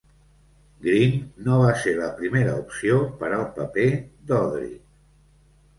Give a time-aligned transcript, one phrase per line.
[0.85, 3.89] Greene no va ser la primera opció per al paper
[4.33, 4.75] d'Audrey.